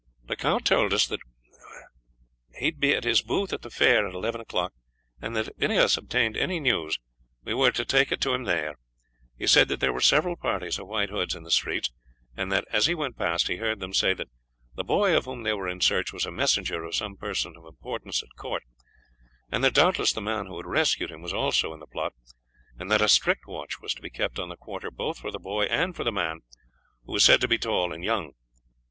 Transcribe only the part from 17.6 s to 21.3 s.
importance at court, and that doubtless the man who had rescued him